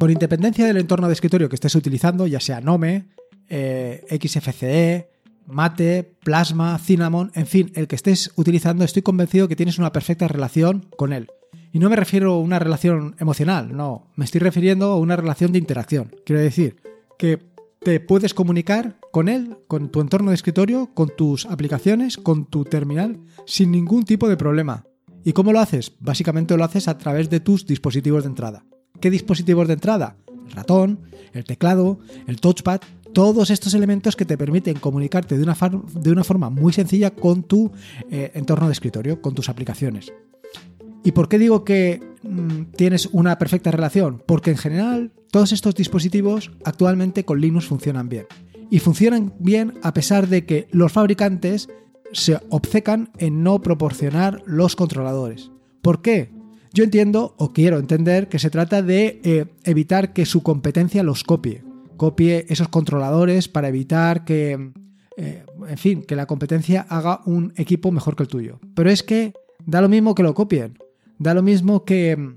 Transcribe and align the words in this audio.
Por 0.00 0.10
independencia 0.10 0.66
del 0.66 0.78
entorno 0.78 1.08
de 1.08 1.12
escritorio 1.12 1.50
que 1.50 1.56
estés 1.56 1.74
utilizando, 1.74 2.26
ya 2.26 2.40
sea 2.40 2.62
Nome, 2.62 3.10
eh, 3.50 4.02
XFCE, 4.18 5.10
Mate, 5.46 6.16
Plasma, 6.24 6.78
Cinnamon, 6.78 7.30
en 7.34 7.46
fin, 7.46 7.70
el 7.74 7.86
que 7.86 7.96
estés 7.96 8.32
utilizando, 8.36 8.82
estoy 8.82 9.02
convencido 9.02 9.46
que 9.46 9.56
tienes 9.56 9.78
una 9.78 9.92
perfecta 9.92 10.26
relación 10.26 10.86
con 10.96 11.12
él. 11.12 11.26
Y 11.70 11.80
no 11.80 11.90
me 11.90 11.96
refiero 11.96 12.32
a 12.32 12.40
una 12.40 12.58
relación 12.58 13.14
emocional, 13.18 13.76
no, 13.76 14.06
me 14.16 14.24
estoy 14.24 14.38
refiriendo 14.38 14.86
a 14.86 14.96
una 14.96 15.16
relación 15.16 15.52
de 15.52 15.58
interacción. 15.58 16.16
Quiero 16.24 16.40
decir 16.40 16.76
que 17.18 17.38
te 17.80 18.00
puedes 18.00 18.32
comunicar 18.32 18.96
con 19.12 19.28
él, 19.28 19.58
con 19.68 19.90
tu 19.90 20.00
entorno 20.00 20.30
de 20.30 20.36
escritorio, 20.36 20.94
con 20.94 21.14
tus 21.14 21.44
aplicaciones, 21.44 22.16
con 22.16 22.46
tu 22.46 22.64
terminal, 22.64 23.20
sin 23.44 23.70
ningún 23.70 24.04
tipo 24.04 24.30
de 24.30 24.38
problema. 24.38 24.86
¿Y 25.24 25.34
cómo 25.34 25.52
lo 25.52 25.60
haces? 25.60 25.92
Básicamente 26.00 26.56
lo 26.56 26.64
haces 26.64 26.88
a 26.88 26.96
través 26.96 27.28
de 27.28 27.40
tus 27.40 27.66
dispositivos 27.66 28.22
de 28.22 28.30
entrada. 28.30 28.64
¿Qué 29.00 29.10
dispositivos 29.10 29.66
de 29.66 29.74
entrada? 29.74 30.16
El 30.46 30.52
ratón, 30.52 31.00
el 31.32 31.44
teclado, 31.44 31.98
el 32.26 32.40
touchpad, 32.40 32.80
todos 33.12 33.50
estos 33.50 33.74
elementos 33.74 34.14
que 34.14 34.24
te 34.24 34.38
permiten 34.38 34.78
comunicarte 34.78 35.36
de 35.36 35.42
una, 35.42 36.24
forma 36.24 36.50
muy 36.50 36.72
sencilla 36.72 37.10
con 37.10 37.42
tu 37.42 37.72
eh, 38.10 38.30
entorno 38.34 38.66
de 38.66 38.72
escritorio, 38.72 39.20
con 39.20 39.34
tus 39.34 39.48
aplicaciones. 39.48 40.12
¿Y 41.02 41.12
por 41.12 41.28
qué 41.28 41.38
digo 41.38 41.64
que 41.64 42.00
mm, 42.22 42.74
tienes 42.76 43.08
una 43.12 43.38
perfecta 43.38 43.70
relación? 43.70 44.22
Porque 44.26 44.50
en 44.50 44.58
general 44.58 45.12
todos 45.30 45.52
estos 45.52 45.74
dispositivos 45.74 46.52
actualmente 46.64 47.24
con 47.24 47.40
Linux 47.40 47.66
funcionan 47.66 48.08
bien. 48.08 48.26
Y 48.70 48.78
funcionan 48.78 49.32
bien 49.38 49.74
a 49.82 49.94
pesar 49.94 50.28
de 50.28 50.44
que 50.44 50.68
los 50.70 50.92
fabricantes 50.92 51.68
se 52.12 52.38
obcecan 52.50 53.10
en 53.18 53.42
no 53.42 53.60
proporcionar 53.62 54.42
los 54.46 54.76
controladores. 54.76 55.50
¿Por 55.82 56.02
qué? 56.02 56.30
Yo 56.72 56.84
entiendo 56.84 57.34
o 57.36 57.52
quiero 57.52 57.78
entender 57.78 58.28
que 58.28 58.38
se 58.38 58.50
trata 58.50 58.82
de 58.82 59.20
eh, 59.24 59.46
evitar 59.64 60.12
que 60.12 60.24
su 60.24 60.42
competencia 60.42 61.02
los 61.02 61.24
copie. 61.24 61.64
Copie 61.96 62.46
esos 62.48 62.68
controladores 62.68 63.48
para 63.48 63.68
evitar 63.68 64.24
que, 64.24 64.72
eh, 65.16 65.44
en 65.68 65.78
fin, 65.78 66.02
que 66.02 66.16
la 66.16 66.26
competencia 66.26 66.86
haga 66.88 67.20
un 67.26 67.52
equipo 67.56 67.90
mejor 67.90 68.14
que 68.14 68.22
el 68.22 68.28
tuyo. 68.28 68.60
Pero 68.74 68.90
es 68.90 69.02
que 69.02 69.34
da 69.66 69.80
lo 69.80 69.88
mismo 69.88 70.14
que 70.14 70.22
lo 70.22 70.34
copien. 70.34 70.78
Da 71.18 71.34
lo 71.34 71.42
mismo 71.42 71.84
que, 71.84 72.36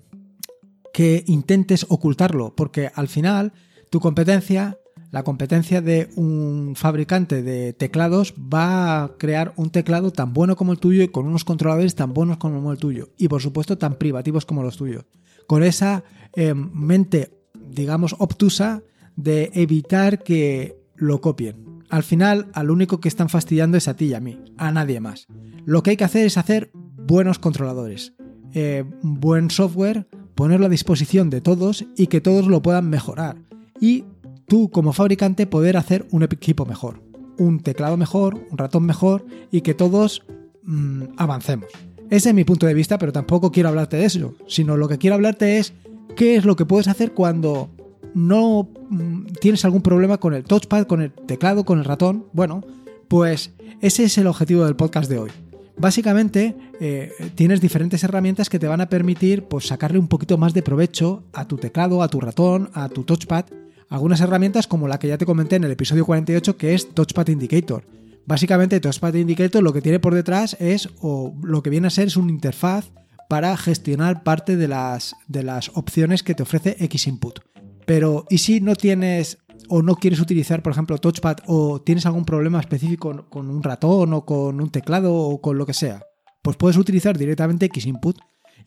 que 0.94 1.24
intentes 1.28 1.86
ocultarlo, 1.90 2.56
porque 2.56 2.92
al 2.94 3.08
final 3.08 3.54
tu 3.90 4.00
competencia, 4.00 4.78
la 5.14 5.24
competencia 5.24 5.80
de 5.80 6.10
un 6.16 6.74
fabricante 6.76 7.44
de 7.44 7.72
teclados 7.74 8.34
va 8.34 9.04
a 9.04 9.12
crear 9.20 9.54
un 9.58 9.70
teclado 9.70 10.12
tan 10.12 10.34
bueno 10.34 10.56
como 10.56 10.72
el 10.72 10.80
tuyo 10.80 11.04
y 11.04 11.08
con 11.08 11.28
unos 11.28 11.44
controladores 11.44 11.94
tan 11.94 12.16
buenos 12.16 12.38
como 12.38 12.72
el 12.72 12.80
tuyo 12.80 13.10
y 13.20 13.28
por 13.28 13.40
supuesto 13.40 13.78
tan 13.78 14.00
privativos 14.00 14.48
como 14.48 14.64
los 14.64 14.76
tuyos. 14.76 15.06
Con 15.46 15.64
esa 15.64 16.04
eh, 16.36 16.56
mente, 16.56 17.30
digamos, 17.54 18.16
obtusa 18.18 18.82
de 19.16 19.52
evitar 19.54 20.24
que 20.24 20.80
lo 20.96 21.22
copien. 21.22 21.84
Al 21.92 22.02
final, 22.02 22.48
al 22.54 22.72
único 22.72 23.00
que 23.00 23.08
están 23.08 23.30
fastidiando 23.30 23.78
es 23.78 23.88
a 23.88 23.96
ti 23.96 24.06
y 24.06 24.14
a 24.16 24.20
mí, 24.20 24.40
a 24.58 24.72
nadie 24.72 25.00
más. 25.00 25.28
Lo 25.64 25.84
que 25.84 25.92
hay 25.92 25.98
que 25.98 26.06
hacer 26.06 26.26
es 26.26 26.40
hacer 26.40 26.72
buenos 26.74 27.38
controladores. 27.38 28.14
Eh, 28.56 28.84
buen 29.04 29.52
software, 29.52 30.08
ponerlo 30.34 30.66
a 30.66 30.70
disposición 30.70 31.30
de 31.30 31.42
todos 31.42 31.86
y 31.96 32.08
que 32.08 32.20
todos 32.20 32.48
lo 32.48 32.64
puedan 32.64 32.90
mejorar. 32.90 33.38
Y 33.80 34.06
tú 34.48 34.70
como 34.70 34.94
fabricante 34.94 35.48
poder 35.48 35.78
hacer 35.78 36.08
un 36.12 36.24
equipo 36.24 36.66
mejor, 36.66 37.02
un 37.38 37.60
teclado 37.60 37.98
mejor, 37.98 38.46
un 38.50 38.58
ratón 38.58 38.86
mejor 38.86 39.26
y 39.52 39.62
que 39.62 39.74
todos 39.74 40.24
mm, 40.64 41.04
avancemos. 41.18 41.68
Ese 42.10 42.30
es 42.30 42.36
mi 42.36 42.44
punto 42.44 42.68
de 42.68 42.74
vista, 42.74 42.98
pero 42.98 43.12
tampoco 43.12 43.52
quiero 43.52 43.70
hablarte 43.70 43.98
de 43.98 44.06
eso, 44.06 44.36
sino 44.48 44.78
lo 44.78 44.88
que 44.88 44.98
quiero 44.98 45.16
hablarte 45.16 45.58
es 45.58 45.74
qué 46.16 46.36
es 46.36 46.46
lo 46.46 46.56
que 46.56 46.66
puedes 46.66 46.88
hacer 46.88 47.14
cuando 47.14 47.70
no 48.14 48.70
mm, 48.90 49.26
tienes 49.42 49.66
algún 49.66 49.82
problema 49.82 50.18
con 50.20 50.34
el 50.34 50.44
touchpad, 50.44 50.86
con 50.86 51.02
el 51.02 51.12
teclado, 51.12 51.66
con 51.66 51.80
el 51.80 51.86
ratón. 51.86 52.26
Bueno, 52.34 52.62
pues 53.08 53.52
ese 53.82 54.04
es 54.04 54.18
el 54.18 54.28
objetivo 54.28 54.66
del 54.66 54.76
podcast 54.76 55.10
de 55.10 55.20
hoy. 55.20 55.32
Básicamente 55.76 56.56
eh, 56.80 57.12
tienes 57.36 57.60
diferentes 57.60 58.04
herramientas 58.04 58.50
que 58.50 58.60
te 58.60 58.68
van 58.68 58.82
a 58.82 58.90
permitir 58.90 59.46
pues, 59.46 59.68
sacarle 59.68 59.98
un 59.98 60.08
poquito 60.08 60.38
más 60.38 60.54
de 60.54 60.62
provecho 60.62 61.24
a 61.34 61.48
tu 61.48 61.58
teclado, 61.58 62.04
a 62.04 62.08
tu 62.08 62.22
ratón, 62.22 62.70
a 62.74 62.90
tu 62.90 63.04
touchpad. 63.04 63.46
Algunas 63.94 64.22
herramientas 64.22 64.66
como 64.66 64.88
la 64.88 64.98
que 64.98 65.08
ya 65.08 65.20
te 65.20 65.26
comenté 65.28 65.56
en 65.56 65.66
el 65.66 65.72
episodio 65.72 66.04
48 66.04 66.58
que 66.58 66.74
es 66.74 66.96
Touchpad 66.96 67.28
Indicator. 67.28 67.86
Básicamente 68.26 68.80
Touchpad 68.80 69.14
Indicator 69.14 69.62
lo 69.62 69.72
que 69.72 69.84
tiene 69.84 70.00
por 70.00 70.16
detrás 70.16 70.58
es, 70.60 70.90
o 71.00 71.36
lo 71.44 71.62
que 71.62 71.70
viene 71.70 71.86
a 71.86 71.92
ser 71.92 72.08
es 72.08 72.18
una 72.18 72.32
interfaz 72.32 72.92
para 73.30 73.56
gestionar 73.56 74.24
parte 74.24 74.58
de 74.58 74.68
las, 74.68 75.14
de 75.28 75.44
las 75.44 75.70
opciones 75.76 76.24
que 76.24 76.34
te 76.34 76.42
ofrece 76.42 76.76
Xinput. 76.90 77.42
Pero, 77.86 78.26
¿y 78.32 78.40
si 78.40 78.62
no 78.62 78.76
tienes 78.76 79.38
o 79.70 79.84
no 79.84 79.94
quieres 79.98 80.20
utilizar, 80.20 80.64
por 80.64 80.72
ejemplo, 80.72 80.98
touchpad 80.98 81.38
o 81.46 81.80
tienes 81.80 82.08
algún 82.08 82.26
problema 82.26 82.60
específico 82.60 83.28
con 83.30 83.48
un 83.48 83.62
ratón 83.62 84.12
o 84.14 84.26
con 84.26 84.60
un 84.60 84.72
teclado 84.72 85.14
o 85.14 85.40
con 85.40 85.60
lo 85.60 85.68
que 85.68 85.76
sea, 85.76 86.02
pues 86.42 86.58
puedes 86.58 86.78
utilizar 86.78 87.16
directamente 87.16 87.70
Xinput. 87.72 88.18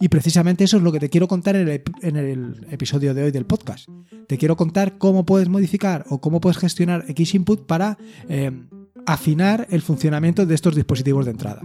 Y 0.00 0.08
precisamente 0.08 0.64
eso 0.64 0.76
es 0.76 0.82
lo 0.82 0.92
que 0.92 1.00
te 1.00 1.08
quiero 1.08 1.28
contar 1.28 1.56
en 1.56 1.68
el, 1.68 2.66
episodio 2.70 3.14
de 3.14 3.24
hoy 3.24 3.30
del 3.30 3.46
podcast. 3.46 3.88
Te 4.26 4.38
quiero 4.38 4.56
contar 4.56 4.98
cómo 4.98 5.24
puedes 5.24 5.48
modificar 5.48 6.04
o 6.08 6.20
cómo 6.20 6.40
puedes 6.40 6.58
gestionar 6.58 7.04
Xinput 7.06 7.66
para 7.66 7.96
eh, 8.28 8.50
afinar 9.06 9.66
el 9.70 9.82
funcionamiento 9.82 10.44
de 10.44 10.54
estos 10.54 10.74
dispositivos 10.74 11.24
de 11.24 11.30
entrada. 11.30 11.62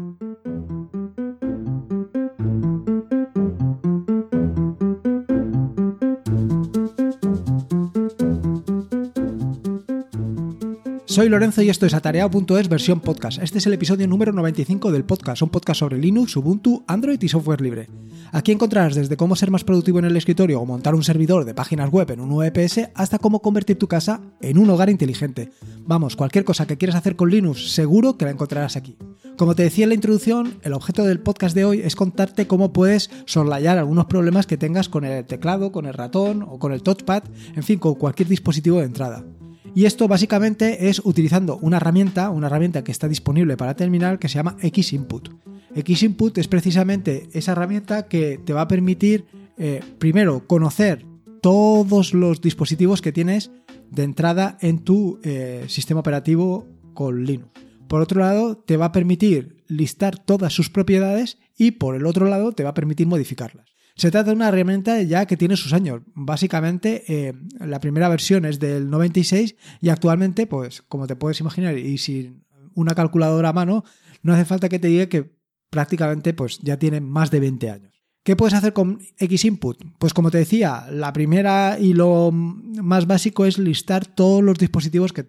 Soy 11.11 11.27
Lorenzo 11.27 11.61
y 11.61 11.69
esto 11.69 11.85
es 11.85 11.93
Atareado.es 11.93 12.69
versión 12.69 13.01
podcast. 13.01 13.43
Este 13.43 13.57
es 13.57 13.67
el 13.67 13.73
episodio 13.73 14.07
número 14.07 14.31
95 14.31 14.93
del 14.93 15.03
podcast, 15.03 15.41
un 15.41 15.49
podcast 15.49 15.81
sobre 15.81 15.97
Linux, 15.97 16.37
Ubuntu, 16.37 16.85
Android 16.87 17.21
y 17.21 17.27
software 17.27 17.59
libre. 17.59 17.89
Aquí 18.31 18.53
encontrarás 18.53 18.95
desde 18.95 19.17
cómo 19.17 19.35
ser 19.35 19.51
más 19.51 19.65
productivo 19.65 19.99
en 19.99 20.05
el 20.05 20.15
escritorio 20.15 20.61
o 20.61 20.65
montar 20.65 20.95
un 20.95 21.03
servidor 21.03 21.43
de 21.43 21.53
páginas 21.53 21.91
web 21.91 22.11
en 22.11 22.21
un 22.21 22.29
VPS 22.29 22.91
hasta 22.95 23.19
cómo 23.19 23.41
convertir 23.41 23.77
tu 23.77 23.89
casa 23.89 24.21
en 24.39 24.57
un 24.57 24.69
hogar 24.69 24.89
inteligente. 24.89 25.51
Vamos, 25.79 26.15
cualquier 26.15 26.45
cosa 26.45 26.65
que 26.65 26.77
quieras 26.77 26.95
hacer 26.95 27.17
con 27.17 27.29
Linux, 27.29 27.73
seguro 27.73 28.17
que 28.17 28.23
la 28.23 28.31
encontrarás 28.31 28.77
aquí. 28.77 28.95
Como 29.37 29.53
te 29.53 29.63
decía 29.63 29.83
en 29.83 29.89
la 29.89 29.95
introducción, 29.95 30.59
el 30.61 30.71
objeto 30.71 31.03
del 31.03 31.19
podcast 31.19 31.53
de 31.53 31.65
hoy 31.65 31.81
es 31.81 31.97
contarte 31.97 32.47
cómo 32.47 32.71
puedes 32.71 33.11
soslayar 33.25 33.77
algunos 33.77 34.05
problemas 34.05 34.47
que 34.47 34.55
tengas 34.55 34.87
con 34.87 35.03
el 35.03 35.25
teclado, 35.25 35.73
con 35.73 35.87
el 35.87 35.93
ratón 35.93 36.41
o 36.41 36.57
con 36.57 36.71
el 36.71 36.83
touchpad, 36.83 37.23
en 37.53 37.63
fin, 37.63 37.79
con 37.79 37.95
cualquier 37.95 38.29
dispositivo 38.29 38.79
de 38.79 38.85
entrada. 38.85 39.25
Y 39.73 39.85
esto 39.85 40.07
básicamente 40.07 40.89
es 40.89 41.01
utilizando 41.03 41.57
una 41.57 41.77
herramienta, 41.77 42.29
una 42.29 42.47
herramienta 42.47 42.83
que 42.83 42.91
está 42.91 43.07
disponible 43.07 43.55
para 43.55 43.75
terminal 43.75 44.19
que 44.19 44.27
se 44.27 44.35
llama 44.35 44.57
Xinput. 44.61 45.29
Xinput 45.73 46.37
es 46.37 46.47
precisamente 46.47 47.29
esa 47.31 47.53
herramienta 47.53 48.07
que 48.07 48.37
te 48.43 48.51
va 48.51 48.61
a 48.61 48.67
permitir, 48.67 49.25
eh, 49.57 49.79
primero, 49.97 50.45
conocer 50.45 51.05
todos 51.41 52.13
los 52.13 52.41
dispositivos 52.41 53.01
que 53.01 53.13
tienes 53.13 53.51
de 53.89 54.03
entrada 54.03 54.57
en 54.61 54.79
tu 54.79 55.19
eh, 55.23 55.63
sistema 55.67 56.01
operativo 56.01 56.67
con 56.93 57.23
Linux. 57.23 57.49
Por 57.87 58.01
otro 58.01 58.21
lado, 58.21 58.57
te 58.57 58.77
va 58.77 58.85
a 58.85 58.91
permitir 58.91 59.63
listar 59.67 60.17
todas 60.17 60.53
sus 60.53 60.69
propiedades 60.69 61.39
y 61.57 61.71
por 61.71 61.95
el 61.95 62.05
otro 62.05 62.25
lado 62.27 62.51
te 62.51 62.63
va 62.63 62.71
a 62.71 62.73
permitir 62.73 63.07
modificarlas. 63.07 63.67
Se 64.01 64.09
trata 64.09 64.31
de 64.31 64.35
una 64.35 64.47
herramienta 64.47 64.99
ya 65.03 65.27
que 65.27 65.37
tiene 65.37 65.55
sus 65.55 65.73
años. 65.73 66.01
Básicamente, 66.15 67.03
eh, 67.07 67.33
la 67.59 67.79
primera 67.79 68.09
versión 68.09 68.45
es 68.45 68.59
del 68.59 68.89
96 68.89 69.55
y 69.79 69.89
actualmente, 69.89 70.47
pues, 70.47 70.81
como 70.81 71.05
te 71.05 71.15
puedes 71.15 71.39
imaginar, 71.39 71.77
y 71.77 71.99
sin 71.99 72.43
una 72.73 72.95
calculadora 72.95 73.49
a 73.49 73.53
mano, 73.53 73.83
no 74.23 74.33
hace 74.33 74.45
falta 74.45 74.69
que 74.69 74.79
te 74.79 74.87
diga 74.87 75.05
que 75.05 75.37
prácticamente 75.69 76.33
pues, 76.33 76.57
ya 76.63 76.79
tiene 76.79 76.99
más 76.99 77.29
de 77.29 77.41
20 77.41 77.69
años. 77.69 77.93
¿Qué 78.23 78.35
puedes 78.35 78.55
hacer 78.55 78.73
con 78.73 79.01
Xinput? 79.19 79.83
Pues 79.99 80.15
como 80.15 80.31
te 80.31 80.39
decía, 80.39 80.87
la 80.89 81.13
primera 81.13 81.77
y 81.79 81.93
lo 81.93 82.31
más 82.31 83.05
básico 83.05 83.45
es 83.45 83.59
listar 83.59 84.07
todos 84.07 84.41
los 84.41 84.57
dispositivos 84.57 85.13
que, 85.13 85.27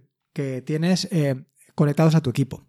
tienes 0.64 1.08
eh, 1.10 1.44
conectados 1.74 2.14
a 2.14 2.22
tu 2.22 2.30
equipo. 2.30 2.64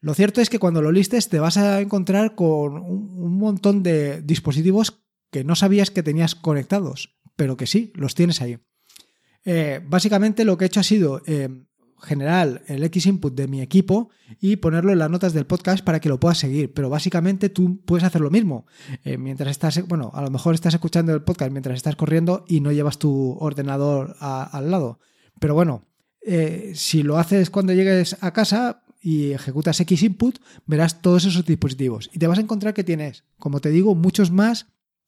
Lo 0.00 0.12
cierto 0.12 0.40
es 0.40 0.50
que 0.50 0.58
cuando 0.58 0.82
lo 0.82 0.90
listes 0.90 1.28
te 1.28 1.38
vas 1.38 1.56
a 1.56 1.80
encontrar 1.80 2.34
con 2.34 2.78
un 2.78 3.38
montón 3.38 3.84
de 3.84 4.22
dispositivos 4.22 5.05
que 5.30 5.44
no 5.44 5.54
sabías 5.54 5.90
que 5.90 6.02
tenías 6.02 6.34
conectados, 6.34 7.16
pero 7.36 7.56
que 7.56 7.66
sí, 7.66 7.92
los 7.94 8.14
tienes 8.14 8.40
ahí. 8.40 8.58
Eh, 9.44 9.80
básicamente 9.86 10.44
lo 10.44 10.58
que 10.58 10.64
he 10.64 10.66
hecho 10.66 10.80
ha 10.80 10.82
sido 10.82 11.22
eh, 11.26 11.48
generar 12.02 12.62
el 12.66 12.82
X 12.84 13.06
input 13.06 13.34
de 13.34 13.46
mi 13.46 13.62
equipo 13.62 14.10
y 14.40 14.56
ponerlo 14.56 14.90
en 14.90 14.98
las 14.98 15.08
notas 15.08 15.32
del 15.32 15.46
podcast 15.46 15.84
para 15.84 16.00
que 16.00 16.08
lo 16.08 16.18
puedas 16.18 16.38
seguir. 16.38 16.74
Pero 16.74 16.90
básicamente 16.90 17.48
tú 17.48 17.80
puedes 17.84 18.04
hacer 18.04 18.20
lo 18.20 18.30
mismo. 18.30 18.66
Eh, 19.04 19.18
mientras 19.18 19.50
estás, 19.50 19.86
bueno, 19.86 20.10
a 20.14 20.22
lo 20.22 20.30
mejor 20.30 20.54
estás 20.54 20.74
escuchando 20.74 21.14
el 21.14 21.22
podcast 21.22 21.52
mientras 21.52 21.76
estás 21.76 21.94
corriendo 21.94 22.44
y 22.48 22.60
no 22.60 22.72
llevas 22.72 22.98
tu 22.98 23.36
ordenador 23.38 24.16
al 24.20 24.70
lado. 24.70 24.98
Pero 25.38 25.54
bueno, 25.54 25.86
si 26.74 27.04
lo 27.04 27.18
haces 27.18 27.50
cuando 27.50 27.72
llegues 27.72 28.16
a 28.20 28.32
casa 28.32 28.82
y 29.00 29.30
ejecutas 29.30 29.78
X 29.78 30.02
input, 30.02 30.38
verás 30.66 31.00
todos 31.00 31.24
esos 31.24 31.46
dispositivos. 31.46 32.10
Y 32.12 32.18
te 32.18 32.26
vas 32.26 32.38
a 32.38 32.40
encontrar 32.40 32.74
que 32.74 32.82
tienes, 32.82 33.22
como 33.38 33.60
te 33.60 33.70
digo, 33.70 33.94
muchos 33.94 34.32
más 34.32 34.66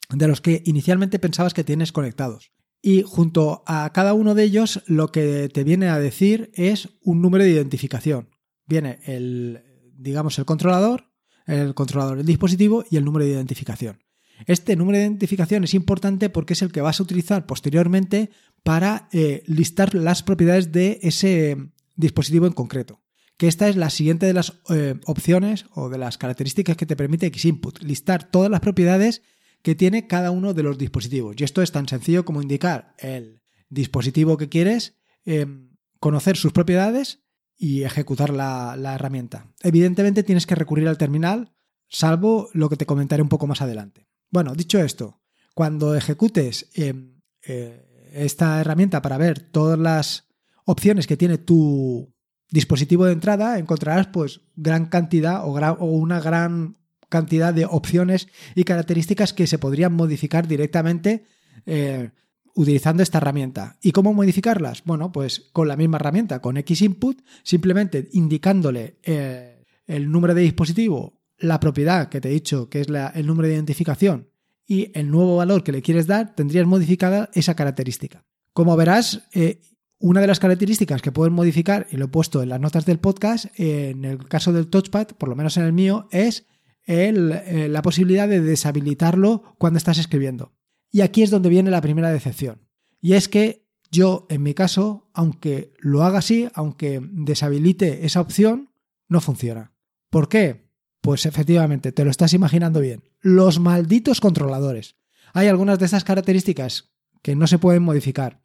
de 0.09 0.29
los 0.29 0.41
que 0.41 0.63
inicialmente 0.65 1.19
pensabas 1.19 1.55
que 1.55 1.65
tienes 1.65 1.93
conectados. 1.93 2.53
Y 2.81 3.03
junto 3.03 3.63
a 3.67 3.91
cada 3.93 4.15
uno 4.15 4.35
de 4.35 4.45
ellos 4.45 4.83
lo 4.87 5.11
que 5.11 5.49
te 5.53 5.65
viene 5.65 5.89
a 5.89 5.99
decir 5.99 6.51
es 6.55 6.89
un 7.03 7.21
número 7.21 7.45
de 7.45 7.51
identificación. 7.51 8.31
Viene 8.67 9.01
el, 9.05 9.63
digamos, 9.97 10.39
el 10.39 10.45
controlador, 10.45 11.11
el 11.47 11.75
controlador 11.75 12.19
del 12.19 12.27
dispositivo 12.27 12.85
y 12.91 12.97
el 12.97 13.05
número 13.05 13.25
de 13.25 13.33
identificación. 13.33 13.99
Este 14.47 14.77
número 14.77 14.99
de 14.99 15.05
identificación 15.05 15.65
es 15.65 15.75
importante 15.75 16.31
porque 16.31 16.53
es 16.53 16.63
el 16.63 16.71
que 16.71 16.81
vas 16.81 17.01
a 17.01 17.03
utilizar 17.03 17.47
posteriormente 17.47 18.31
para 18.63 19.09
eh, 19.13 19.43
listar 19.47 19.95
las 19.95 20.23
propiedades 20.23 20.71
de 20.71 21.01
ese 21.03 21.57
dispositivo 21.97 22.47
en 22.47 22.53
concreto. 22.53 23.03
Que 23.37 23.49
esta 23.49 23.69
es 23.69 23.77
la 23.77 23.91
siguiente 23.91 24.27
de 24.27 24.35
las 24.35 24.61
eh, 24.71 24.95
opciones 25.07 25.67
o 25.75 25.89
de 25.89 25.99
las 25.99 26.19
características 26.19 26.77
que 26.77 26.87
te 26.87 26.97
permite 26.97 27.31
Xinput, 27.31 27.83
listar 27.83 28.31
todas 28.31 28.51
las 28.51 28.61
propiedades 28.61 29.23
que 29.63 29.75
tiene 29.75 30.07
cada 30.07 30.31
uno 30.31 30.55
de 30.55 30.63
los 30.63 30.79
dispositivos. 30.79 31.37
Y 31.39 31.45
esto 31.45 31.63
es 31.63 31.73
tan 31.73 31.89
sencillo 31.89 32.25
como 32.25 32.43
indicar 32.43 32.95
el 32.99 33.43
dispositivo 33.69 34.37
que 34.37 34.49
quieres, 34.49 34.97
em, 35.25 35.77
conocer 36.01 36.37
sus 36.37 36.53
propiedades 36.53 37.21
y 37.57 37.83
ejecutar 37.83 38.31
la, 38.31 38.95
herramienta. 38.95 39.53
Evidentemente 39.63 40.23
tienes 40.23 40.47
que 40.47 40.55
recurrir 40.55 40.89
al 40.89 40.99
terminal, 40.99 41.53
salvo 41.89 42.49
lo 42.53 42.69
que 42.69 42.77
te 42.77 42.87
comentaré 42.87 43.23
un 43.23 43.29
poco 43.29 43.47
más 43.47 43.61
adelante. 43.61 44.07
Bueno, 44.31 44.55
dicho 44.55 44.79
esto, 44.79 45.21
cuando 45.55 45.95
ejecutes 45.95 46.71
em, 46.75 47.21
eh, 47.47 48.11
esta 48.13 48.61
herramienta 48.61 49.03
para 49.03 49.19
ver 49.19 49.41
todas 49.41 49.79
las 49.79 50.29
opciones 50.65 51.07
que 51.07 51.17
tiene 51.17 51.39
tu 51.39 52.15
dispositivo 52.51 53.07
de 53.07 53.13
entrada, 53.13 53.59
encontrarás 53.59 54.07
pues 54.09 54.41
gran 54.55 54.87
cantidad 54.87 55.45
o, 55.45 55.51
o 55.51 55.87
una 55.87 56.21
gran 56.21 56.77
cantidad 57.09 57.55
de 57.55 57.65
opciones 57.65 58.29
y 58.55 58.65
características 58.65 59.33
que 59.33 59.47
se 59.47 59.59
podrían 59.59 59.93
modificar 59.93 60.47
directamente 60.47 61.25
eh, 61.67 62.11
utilizando 62.55 63.03
esta 63.03 63.19
herramienta. 63.19 63.79
¿Y 63.83 63.93
cómo 63.93 64.13
modificarlas? 64.13 64.83
Bueno, 64.85 65.13
pues 65.13 65.49
con 65.53 65.69
la 65.69 65.77
misma 65.77 65.97
herramienta, 65.97 66.41
con 66.41 66.57
Xinput, 66.57 67.23
simplemente 67.43 68.09
indicándole 68.13 68.99
eh, 69.05 69.65
el 69.87 70.11
número 70.11 70.35
de 70.35 70.43
dispositivo, 70.43 71.21
la 71.39 71.61
propiedad 71.61 72.09
que 72.09 72.21
te 72.21 72.29
he 72.29 72.33
dicho 72.33 72.69
que 72.69 72.81
es 72.81 72.89
el 72.89 73.27
número 73.27 73.49
de 73.49 73.55
identificación 73.55 74.29
y 74.67 74.91
el 74.99 75.11
nuevo 75.11 75.37
valor 75.37 75.63
que 75.63 75.73
le 75.73 75.83
quieres 75.83 76.07
dar, 76.07 76.35
tendrías 76.35 76.67
modificada 76.67 77.31
esa 77.33 77.55
característica. 77.55 78.25
Como 78.53 78.77
verás, 78.77 79.23
eh, 79.33 79.61
una 80.01 80.21
de 80.21 80.27
las 80.27 80.41
características 80.41 81.01
que 81.01 81.13
puedes 81.13 81.33
modificar, 81.33 81.87
y 81.91 81.97
lo 81.97 82.07
he 82.07 82.09
puesto 82.09 82.43
en 82.43 82.51
las 82.51 82.61
notas 82.61 82.85
del 82.87 82.99
podcast, 82.99 83.47
en 83.57 84.05
el 84.05 84.19
caso 84.27 84.53
del 84.53 84.69
touchpad, 84.69 85.09
por 85.17 85.29
lo 85.29 85.37
menos 85.37 85.57
en 85.57 85.65
el 85.65 85.73
mío, 85.73 86.09
es 86.11 86.47
eh, 86.89 87.69
la 87.69 87.83
posibilidad 87.83 88.27
de 88.27 88.41
deshabilitarlo 88.41 89.55
cuando 89.59 89.77
estás 89.77 89.99
escribiendo. 89.99 90.55
Y 90.91 91.03
aquí 91.03 91.23
es 91.23 91.31
donde 91.31 91.51
viene 91.51 91.71
la 91.71 91.83
primera 91.83 92.11
decepción. 92.11 92.67
Y 93.01 93.13
es 93.13 93.29
que 93.29 93.69
yo, 93.91 94.27
en 94.31 94.43
mi 94.43 94.55
caso, 94.55 95.11
aunque 95.13 95.75
lo 95.79 96.03
haga 96.03 96.19
así, 96.19 96.49
aunque 96.55 97.01
deshabilite 97.03 98.07
esa 98.07 98.23
opción, 98.23 98.71
no 99.07 99.21
funciona. 99.21 99.75
¿Por 100.09 100.29
qué? 100.29 100.69
Pues 101.03 101.27
efectivamente, 101.27 101.93
te 101.93 102.05
lo 102.05 102.11
estás 102.11 102.33
imaginando 102.33 102.81
bien. 102.81 103.05
Los 103.21 103.61
malditos 103.61 104.21
controladores. 104.21 104.97
Hay 105.35 105.49
algunas 105.49 105.79
de 105.79 105.85
estas 105.85 106.05
características 106.05 106.93
que 107.23 107.37
no 107.37 107.47
se 107.47 107.59
pueden 107.59 107.83
modificar. 107.83 108.43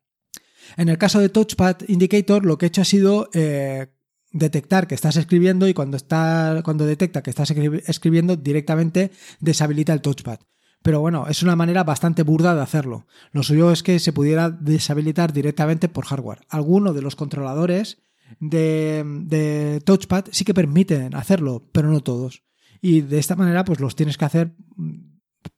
En 0.75 0.89
el 0.89 0.97
caso 0.97 1.19
de 1.19 1.29
Touchpad 1.29 1.77
Indicator, 1.87 2.45
lo 2.45 2.57
que 2.57 2.65
he 2.65 2.67
hecho 2.67 2.81
ha 2.81 2.85
sido 2.85 3.29
eh, 3.33 3.87
detectar 4.33 4.87
que 4.87 4.95
estás 4.95 5.15
escribiendo 5.15 5.67
y 5.67 5.73
cuando, 5.73 5.95
está, 5.95 6.61
cuando 6.65 6.85
detecta 6.85 7.23
que 7.23 7.29
estás 7.29 7.51
escribiendo 7.51 8.35
directamente 8.35 9.11
deshabilita 9.39 9.93
el 9.93 10.01
touchpad. 10.01 10.39
Pero 10.81 10.99
bueno, 10.99 11.27
es 11.29 11.41
una 11.43 11.55
manera 11.55 11.85
bastante 11.85 12.23
burda 12.23 12.53
de 12.53 12.61
hacerlo. 12.61 13.07
Lo 13.31 13.43
suyo 13.43 13.71
es 13.71 13.83
que 13.83 13.99
se 13.99 14.11
pudiera 14.11 14.49
deshabilitar 14.49 15.31
directamente 15.31 15.87
por 15.87 16.05
hardware. 16.05 16.41
Algunos 16.49 16.93
de 16.93 17.01
los 17.01 17.15
controladores 17.15 17.99
de, 18.41 19.03
de 19.05 19.79
touchpad 19.85 20.25
sí 20.31 20.43
que 20.43 20.53
permiten 20.53 21.15
hacerlo, 21.15 21.69
pero 21.71 21.89
no 21.89 22.01
todos. 22.01 22.43
Y 22.81 23.01
de 23.01 23.19
esta 23.19 23.37
manera 23.37 23.63
pues 23.63 23.79
los 23.79 23.95
tienes 23.95 24.17
que 24.17 24.25
hacer 24.25 24.55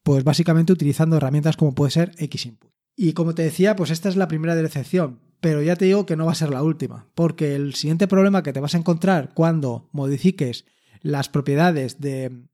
pues 0.02 0.22
básicamente 0.22 0.72
utilizando 0.72 1.16
herramientas 1.16 1.56
como 1.56 1.74
puede 1.74 1.90
ser 1.90 2.12
Xinput. 2.16 2.70
Y 2.94 3.12
como 3.12 3.34
te 3.34 3.42
decía, 3.42 3.74
pues 3.74 3.90
esta 3.90 4.08
es 4.08 4.16
la 4.16 4.28
primera 4.28 4.54
decepción 4.54 5.25
pero 5.46 5.62
ya 5.62 5.76
te 5.76 5.84
digo 5.84 6.06
que 6.06 6.16
no 6.16 6.26
va 6.26 6.32
a 6.32 6.34
ser 6.34 6.50
la 6.50 6.64
última, 6.64 7.06
porque 7.14 7.54
el 7.54 7.74
siguiente 7.74 8.08
problema 8.08 8.42
que 8.42 8.52
te 8.52 8.58
vas 8.58 8.74
a 8.74 8.78
encontrar 8.78 9.32
cuando 9.32 9.88
modifiques 9.92 10.64
las 11.02 11.28
propiedades 11.28 12.00
de, 12.00 12.48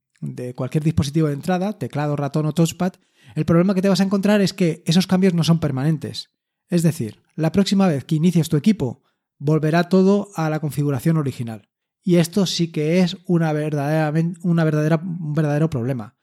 cualquier 0.55 0.85
dispositivo 0.85 1.29
de 1.29 1.33
entrada, 1.33 1.79
teclado, 1.79 2.17
ratón 2.17 2.45
o 2.45 2.53
touchpad, 2.53 2.93
el 3.35 3.47
problema 3.47 3.75
que 3.75 3.81
te 3.81 3.89
vas 3.89 4.01
a 4.01 4.05
encontrar 4.05 4.43
es 4.43 4.53
que 4.53 4.83
esos 4.85 5.07
cambios 5.07 5.33
no 5.33 5.43
son 5.43 5.59
permanentes. 5.59 6.29
Es 6.69 6.83
decir, 6.83 7.23
la 7.35 7.51
próxima 7.51 7.89
vez 7.89 8.05
que 8.05 8.17
inicies 8.17 8.51
tu 8.51 8.59
equipo, 8.59 9.03
volverá 9.39 9.89
todo 9.89 10.29
a 10.35 10.51
la 10.51 10.61
configuración 10.61 11.17
original. 11.17 11.71
Y 12.05 12.17
esto 12.17 12.45
sí 12.45 12.73
que 12.73 13.01
es 13.01 13.17
una 13.25 13.53
una 13.53 14.65
verdadera, 14.65 15.03
un 15.03 15.33
verdadero 15.33 15.71
problema. 15.71 16.19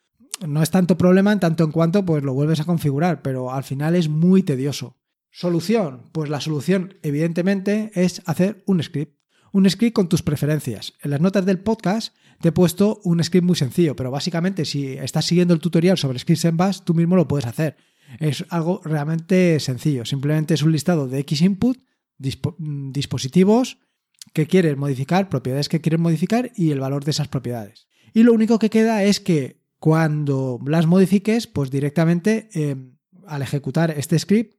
No 0.48 0.62
es 0.62 0.70
tanto 0.70 1.00
problema 1.00 1.32
en 1.32 1.40
tanto 1.40 1.64
en 1.64 1.72
cuanto 1.72 2.06
pues 2.06 2.22
lo 2.22 2.36
vuelves 2.36 2.60
a 2.60 2.66
configurar, 2.66 3.24
pero 3.24 3.52
al 3.52 3.64
final 3.64 3.96
es 3.96 4.08
muy 4.08 4.44
tedioso. 4.44 4.99
Solución. 5.32 6.10
Pues 6.12 6.30
la 6.30 6.42
solución, 6.42 6.96
evidentemente, 7.02 7.92
es 7.96 8.22
hacer 8.26 8.64
un 8.66 8.82
script. 8.82 9.20
Un 9.52 9.70
script 9.70 9.96
con 9.96 10.10
tus 10.10 10.22
preferencias. 10.22 10.94
En 11.02 11.12
las 11.12 11.22
notas 11.22 11.46
del 11.46 11.60
podcast 11.60 12.16
te 12.42 12.50
he 12.50 12.52
puesto 12.52 13.02
un 13.04 13.24
script 13.24 13.46
muy 13.46 13.56
sencillo, 13.56 13.96
pero 13.96 14.12
básicamente 14.12 14.66
si 14.66 14.94
estás 14.94 15.26
siguiendo 15.26 15.54
el 15.54 15.60
tutorial 15.60 15.98
sobre 15.98 16.20
scripts 16.20 16.46
en 16.46 16.58
Bash, 16.58 16.80
tú 16.84 16.94
mismo 16.94 17.16
lo 17.16 17.28
puedes 17.28 17.48
hacer. 17.48 17.78
Es 18.20 18.46
algo 18.50 18.82
realmente 18.84 19.60
sencillo. 19.60 20.06
Simplemente 20.06 20.54
es 20.54 20.64
un 20.64 20.72
listado 20.72 21.08
de 21.08 21.20
X 21.20 21.42
input, 21.42 21.78
dispositivos 22.18 23.80
que 24.34 24.48
quieres 24.48 24.78
modificar, 24.78 25.30
propiedades 25.30 25.70
que 25.70 25.82
quieres 25.82 26.00
modificar 26.00 26.52
y 26.56 26.72
el 26.72 26.80
valor 26.80 27.04
de 27.04 27.12
esas 27.12 27.28
propiedades. 27.28 27.88
Y 28.14 28.24
lo 28.24 28.34
único 28.34 28.60
que 28.60 28.70
queda 28.70 29.04
es 29.04 29.20
que 29.20 29.62
cuando 29.80 30.60
las 30.66 30.86
modifiques, 30.86 31.48
pues 31.48 31.72
directamente 31.72 32.50
eh, 32.54 32.76
al 33.26 33.42
ejecutar 33.42 33.92
este 33.92 34.20
script 34.20 34.59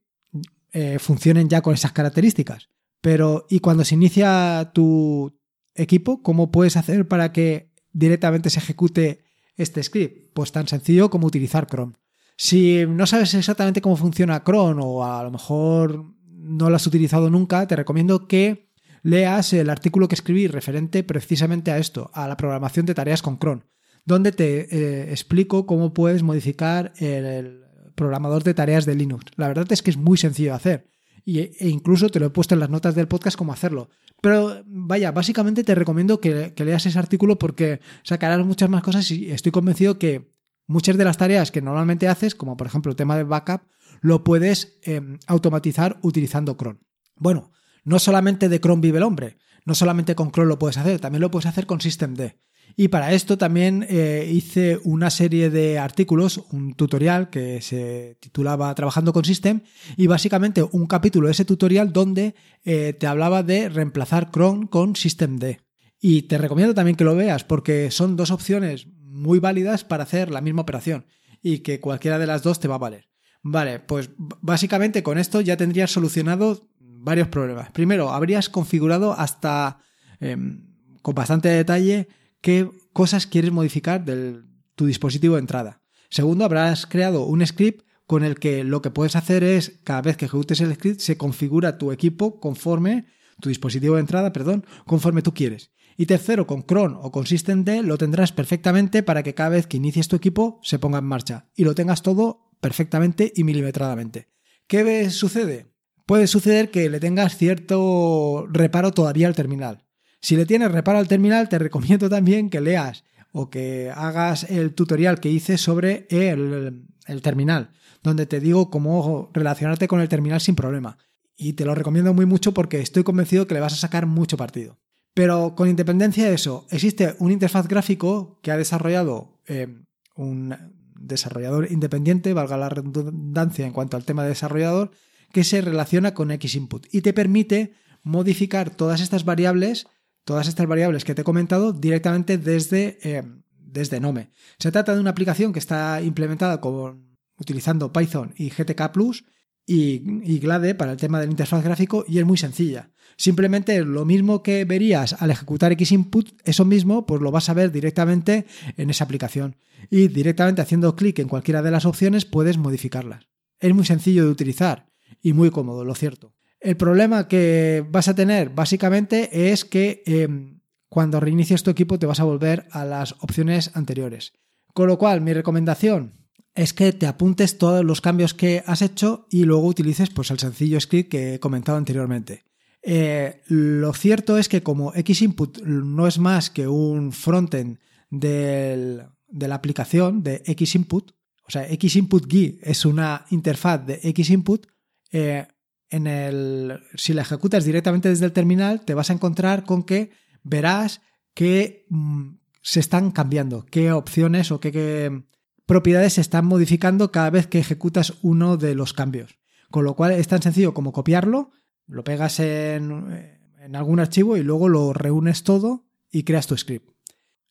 eh, 0.72 0.98
funcionen 0.98 1.48
ya 1.48 1.60
con 1.60 1.74
esas 1.74 1.92
características. 1.92 2.68
Pero, 3.00 3.46
¿y 3.48 3.60
cuando 3.60 3.84
se 3.84 3.94
inicia 3.94 4.70
tu 4.74 5.38
equipo, 5.74 6.22
cómo 6.22 6.50
puedes 6.50 6.76
hacer 6.76 7.08
para 7.08 7.32
que 7.32 7.72
directamente 7.92 8.50
se 8.50 8.58
ejecute 8.58 9.24
este 9.56 9.82
script? 9.82 10.32
Pues 10.34 10.52
tan 10.52 10.68
sencillo 10.68 11.10
como 11.10 11.26
utilizar 11.26 11.66
Chrome. 11.66 11.94
Si 12.36 12.84
no 12.86 13.06
sabes 13.06 13.34
exactamente 13.34 13.80
cómo 13.80 13.96
funciona 13.96 14.42
Chrome 14.44 14.80
o 14.82 15.04
a 15.04 15.22
lo 15.22 15.30
mejor 15.30 16.14
no 16.26 16.70
lo 16.70 16.76
has 16.76 16.86
utilizado 16.86 17.30
nunca, 17.30 17.66
te 17.66 17.76
recomiendo 17.76 18.26
que 18.26 18.70
leas 19.02 19.52
el 19.52 19.70
artículo 19.70 20.08
que 20.08 20.14
escribí 20.14 20.46
referente 20.46 21.04
precisamente 21.04 21.70
a 21.70 21.78
esto, 21.78 22.10
a 22.14 22.28
la 22.28 22.36
programación 22.36 22.86
de 22.86 22.94
tareas 22.94 23.22
con 23.22 23.38
Chrome, 23.38 23.62
donde 24.04 24.32
te 24.32 24.74
eh, 24.74 25.10
explico 25.10 25.66
cómo 25.66 25.92
puedes 25.94 26.22
modificar 26.22 26.92
el, 26.98 27.64
programador 27.94 28.44
de 28.44 28.54
tareas 28.54 28.86
de 28.86 28.94
Linux. 28.94 29.26
La 29.36 29.48
verdad 29.48 29.70
es 29.70 29.82
que 29.82 29.90
es 29.90 29.96
muy 29.96 30.18
sencillo 30.18 30.50
de 30.50 30.56
hacer. 30.56 30.90
e 31.26 31.68
incluso 31.68 32.08
te 32.08 32.18
lo 32.18 32.26
he 32.26 32.30
puesto 32.30 32.54
en 32.54 32.60
las 32.60 32.70
notas 32.70 32.94
del 32.94 33.08
podcast 33.08 33.36
cómo 33.36 33.52
hacerlo. 33.52 33.90
Pero 34.20 34.62
vaya, 34.66 35.12
básicamente 35.12 35.64
te 35.64 35.74
recomiendo 35.74 36.20
que, 36.20 36.52
leas 36.56 36.86
ese 36.86 36.98
artículo 36.98 37.38
porque 37.38 37.80
sacarás 38.02 38.44
muchas 38.44 38.68
más 38.68 38.82
cosas 38.82 39.10
y 39.10 39.30
estoy 39.30 39.52
convencido 39.52 39.98
que 39.98 40.32
muchas 40.66 40.96
de 40.96 41.04
las 41.04 41.16
tareas 41.16 41.50
que 41.50 41.62
normalmente 41.62 42.08
haces, 42.08 42.34
como 42.34 42.56
por 42.56 42.66
ejemplo 42.66 42.90
el 42.90 42.96
tema 42.96 43.16
de 43.16 43.24
backup, 43.24 43.62
lo 44.00 44.24
puedes 44.24 44.78
em, 44.82 45.18
automatizar 45.26 45.98
utilizando 46.02 46.56
cron. 46.56 46.80
Bueno, 47.16 47.52
no 47.84 47.98
solamente 47.98 48.48
de 48.48 48.60
cron 48.60 48.80
vive 48.80 48.98
el 48.98 49.04
hombre, 49.04 49.38
no 49.64 49.74
solamente 49.74 50.14
con 50.14 50.30
cron 50.30 50.48
lo 50.48 50.58
puedes 50.58 50.78
hacer, 50.78 51.00
también 51.00 51.22
lo 51.22 51.30
puedes 51.30 51.46
hacer 51.46 51.66
con 51.66 51.80
systemd. 51.80 52.34
Y 52.76 52.88
para 52.88 53.12
esto 53.12 53.36
también 53.38 53.86
eh, 53.88 54.28
hice 54.32 54.78
una 54.84 55.10
serie 55.10 55.50
de 55.50 55.78
artículos, 55.78 56.44
un 56.50 56.74
tutorial 56.74 57.30
que 57.30 57.60
se 57.60 58.16
titulaba 58.20 58.74
Trabajando 58.74 59.12
con 59.12 59.24
System 59.24 59.60
y 59.96 60.06
básicamente 60.06 60.62
un 60.62 60.86
capítulo 60.86 61.26
de 61.26 61.32
ese 61.32 61.44
tutorial 61.44 61.92
donde 61.92 62.34
eh, 62.64 62.94
te 62.98 63.06
hablaba 63.06 63.42
de 63.42 63.68
reemplazar 63.68 64.30
cron 64.30 64.66
con 64.66 64.96
systemd. 64.96 65.58
Y 66.00 66.22
te 66.22 66.38
recomiendo 66.38 66.74
también 66.74 66.96
que 66.96 67.04
lo 67.04 67.14
veas 67.14 67.44
porque 67.44 67.90
son 67.90 68.16
dos 68.16 68.30
opciones 68.30 68.86
muy 69.02 69.38
válidas 69.38 69.84
para 69.84 70.04
hacer 70.04 70.30
la 70.30 70.40
misma 70.40 70.62
operación 70.62 71.04
y 71.42 71.58
que 71.58 71.80
cualquiera 71.80 72.18
de 72.18 72.26
las 72.26 72.42
dos 72.42 72.60
te 72.60 72.68
va 72.68 72.76
a 72.76 72.78
valer. 72.78 73.10
Vale, 73.42 73.80
pues 73.80 74.10
básicamente 74.16 75.02
con 75.02 75.18
esto 75.18 75.40
ya 75.40 75.56
tendrías 75.56 75.90
solucionado 75.90 76.68
varios 76.78 77.28
problemas. 77.28 77.70
Primero, 77.70 78.10
habrías 78.12 78.48
configurado 78.48 79.12
hasta 79.12 79.78
em, 80.20 80.66
con 81.02 81.14
bastante 81.14 81.48
detalle 81.48 82.08
qué 82.40 82.70
cosas 82.92 83.26
quieres 83.26 83.52
modificar 83.52 84.04
de 84.04 84.42
tu 84.74 84.86
dispositivo 84.86 85.34
de 85.34 85.40
entrada. 85.40 85.82
Segundo, 86.08 86.44
habrás 86.44 86.86
creado 86.86 87.24
un 87.24 87.46
script 87.46 87.86
con 88.06 88.24
el 88.24 88.38
que 88.38 88.64
lo 88.64 88.82
que 88.82 88.90
puedes 88.90 89.14
hacer 89.14 89.44
es, 89.44 89.80
cada 89.84 90.02
vez 90.02 90.16
que 90.16 90.24
ejecutes 90.24 90.60
el 90.60 90.74
script, 90.74 91.00
se 91.00 91.16
configura 91.16 91.78
tu 91.78 91.92
equipo 91.92 92.40
conforme, 92.40 93.06
tu 93.40 93.48
dispositivo 93.48 93.94
de 93.94 94.00
entrada, 94.00 94.32
perdón, 94.32 94.64
conforme 94.84 95.22
tú 95.22 95.32
quieres. 95.32 95.70
Y 95.96 96.06
tercero, 96.06 96.46
con 96.46 96.62
cron 96.62 96.98
o 97.00 97.12
con 97.12 97.26
systemd 97.26 97.68
lo 97.84 97.98
tendrás 97.98 98.32
perfectamente 98.32 99.02
para 99.02 99.22
que 99.22 99.34
cada 99.34 99.50
vez 99.50 99.66
que 99.66 99.76
inicies 99.76 100.08
tu 100.08 100.16
equipo 100.16 100.58
se 100.62 100.78
ponga 100.78 100.98
en 100.98 101.04
marcha 101.04 101.50
y 101.54 101.64
lo 101.64 101.74
tengas 101.74 102.02
todo 102.02 102.50
perfectamente 102.60 103.32
y 103.36 103.44
milimetradamente. 103.44 104.28
¿Qué 104.66 105.10
sucede? 105.10 105.74
Puede 106.06 106.26
suceder 106.26 106.70
que 106.70 106.88
le 106.88 107.00
tengas 107.00 107.36
cierto 107.36 108.46
reparo 108.50 108.92
todavía 108.92 109.28
al 109.28 109.34
terminal. 109.34 109.86
Si 110.20 110.36
le 110.36 110.46
tienes 110.46 110.70
reparo 110.70 110.98
al 110.98 111.08
terminal, 111.08 111.48
te 111.48 111.58
recomiendo 111.58 112.08
también 112.08 112.50
que 112.50 112.60
leas 112.60 113.04
o 113.32 113.48
que 113.48 113.90
hagas 113.94 114.44
el 114.50 114.74
tutorial 114.74 115.20
que 115.20 115.30
hice 115.30 115.56
sobre 115.56 116.06
el, 116.10 116.84
terminal, 117.22 117.70
donde 118.02 118.26
te 118.26 118.40
digo 118.40 118.70
cómo 118.70 119.30
relacionarte 119.32 119.88
con 119.88 120.00
el 120.00 120.08
terminal 120.08 120.40
sin 120.40 120.56
problema. 120.56 120.98
Y 121.36 121.54
te 121.54 121.64
lo 121.64 121.74
recomiendo 121.74 122.12
muy 122.12 122.26
mucho 122.26 122.52
porque 122.52 122.80
estoy 122.80 123.02
convencido 123.02 123.46
que 123.46 123.54
le 123.54 123.60
vas 123.60 123.72
a 123.72 123.76
sacar 123.76 124.06
mucho 124.06 124.36
partido. 124.36 124.78
Pero 125.14 125.54
con 125.56 125.68
independencia 125.68 126.26
de 126.26 126.34
eso, 126.34 126.66
existe 126.70 127.16
un 127.18 127.32
interfaz 127.32 127.66
gráfico 127.66 128.38
que 128.42 128.50
ha 128.50 128.56
desarrollado 128.56 129.40
eh, 129.46 129.68
un 130.14 130.54
desarrollador 131.00 131.72
independiente, 131.72 132.34
valga 132.34 132.56
la 132.56 132.68
redundancia 132.68 133.66
en 133.66 133.72
cuanto 133.72 133.96
al 133.96 134.04
tema 134.04 134.22
de 134.22 134.30
desarrollador, 134.30 134.90
que 135.32 135.44
se 135.44 135.60
relaciona 135.60 136.14
con 136.14 136.30
Xinput 136.30 136.86
y 136.92 137.00
te 137.00 137.12
permite 137.12 137.72
modificar 138.02 138.70
todas 138.70 139.00
estas 139.00 139.24
variables, 139.24 139.86
todas 140.24 140.48
estas 140.48 140.66
variables 140.66 141.04
que 141.04 141.14
te 141.14 141.22
he 141.22 141.24
comentado 141.24 141.72
directamente 141.72 142.38
desde, 142.38 142.98
eh, 143.02 143.22
desde 143.58 144.00
Nome. 144.00 144.30
Se 144.58 144.72
trata 144.72 144.94
de 144.94 145.00
una 145.00 145.10
aplicación 145.10 145.52
que 145.52 145.58
está 145.58 146.00
implementada 146.02 146.60
con, 146.60 147.16
utilizando 147.36 147.92
Python 147.92 148.34
y 148.36 148.50
GTK 148.50 148.92
Plus 148.92 149.24
y, 149.66 150.38
Glade 150.40 150.74
para 150.74 150.92
el 150.92 150.98
tema 150.98 151.20
del 151.20 151.30
interfaz 151.30 151.62
gráfico 151.62 152.04
y 152.08 152.18
es 152.18 152.26
muy 152.26 152.36
sencilla. 152.36 152.90
Simplemente 153.16 153.84
lo 153.84 154.04
mismo 154.04 154.42
que 154.42 154.64
verías 154.64 155.14
al 155.20 155.30
ejecutar 155.30 155.76
Xinput, 155.76 156.40
eso 156.44 156.64
mismo 156.64 157.06
pues 157.06 157.20
lo 157.20 157.30
vas 157.30 157.48
a 157.48 157.54
ver 157.54 157.70
directamente 157.70 158.46
en 158.76 158.90
esa 158.90 159.04
aplicación 159.04 159.56
y 159.90 160.08
directamente 160.08 160.62
haciendo 160.62 160.96
clic 160.96 161.18
en 161.20 161.28
cualquiera 161.28 161.62
de 161.62 161.70
las 161.70 161.84
opciones 161.84 162.24
puedes 162.24 162.58
modificarlas. 162.58 163.28
Es 163.60 163.74
muy 163.74 163.84
sencillo 163.84 164.24
de 164.24 164.30
utilizar 164.30 164.86
y 165.22 165.34
muy 165.34 165.50
cómodo, 165.50 165.84
lo 165.84 165.94
cierto. 165.94 166.34
El 166.60 166.76
problema 166.76 167.26
que 167.26 167.84
vas 167.88 168.08
a 168.08 168.14
tener 168.14 168.50
básicamente 168.50 169.50
es 169.50 169.64
que 169.64 170.02
em, 170.06 170.60
cuando 170.88 171.20
reinicies 171.20 171.62
tu 171.62 171.70
equipo 171.70 171.98
te 171.98 172.06
vas 172.06 172.20
a 172.20 172.24
volver 172.24 172.66
a 172.70 172.84
las 172.84 173.14
opciones 173.20 173.70
anteriores. 173.74 174.34
Con 174.74 174.86
lo 174.86 174.98
cual, 174.98 175.20
mi 175.22 175.32
recomendación, 175.32 176.20
es 176.54 176.74
que 176.74 176.92
te 176.92 177.06
apuntes 177.06 177.58
todos 177.58 177.84
los 177.84 178.00
cambios 178.00 178.34
que 178.34 178.62
has 178.66 178.82
hecho 178.82 179.26
y 179.30 179.44
luego 179.44 179.66
utilices 179.66 180.10
pues, 180.10 180.30
el 180.30 180.38
sencillo 180.38 180.80
script 180.80 181.10
que 181.10 181.34
he 181.34 181.40
comentado 181.40 181.78
anteriormente. 181.78 182.44
Eh, 182.82 183.42
lo 183.46 183.92
cierto 183.92 184.38
es 184.38 184.48
que 184.48 184.62
como 184.62 184.92
Xinput 184.92 185.62
no 185.62 186.06
es 186.06 186.18
más 186.18 186.50
que 186.50 186.66
un 186.66 187.12
frontend 187.12 187.78
de 188.10 189.06
la 189.30 189.54
aplicación 189.54 190.22
de 190.22 190.42
Xinput, 190.44 191.12
o 191.46 191.50
sea, 191.50 191.66
Xinput 191.68 192.30
GUI 192.30 192.58
es 192.62 192.84
una 192.84 193.26
interfaz 193.30 193.84
de 193.84 194.14
Xinput, 194.14 194.66
eh, 195.12 195.46
en 195.90 196.06
el, 196.06 196.80
si 196.94 197.12
la 197.12 197.22
ejecutas 197.22 197.64
directamente 197.64 198.08
desde 198.08 198.26
el 198.26 198.32
terminal, 198.32 198.82
te 198.82 198.94
vas 198.94 199.10
a 199.10 199.12
encontrar 199.12 199.64
con 199.64 199.82
que 199.82 200.10
verás 200.42 201.02
que 201.34 201.86
mm, 201.90 202.36
se 202.62 202.80
están 202.80 203.10
cambiando, 203.10 203.66
qué 203.66 203.92
opciones 203.92 204.50
o 204.52 204.60
qué 204.60 205.22
propiedades 205.66 206.14
se 206.14 206.20
están 206.20 206.46
modificando 206.46 207.12
cada 207.12 207.30
vez 207.30 207.46
que 207.46 207.58
ejecutas 207.58 208.14
uno 208.22 208.56
de 208.56 208.74
los 208.74 208.92
cambios. 208.92 209.36
Con 209.70 209.84
lo 209.84 209.94
cual 209.94 210.12
es 210.12 210.28
tan 210.28 210.42
sencillo 210.42 210.74
como 210.74 210.92
copiarlo, 210.92 211.52
lo 211.86 212.04
pegas 212.04 212.40
en, 212.40 213.38
algún 213.72 214.00
archivo 214.00 214.36
y 214.36 214.42
luego 214.42 214.68
lo 214.68 214.92
reúnes 214.92 215.44
todo 215.44 215.86
y 216.10 216.24
creas 216.24 216.46
tu 216.46 216.56
script. 216.56 216.90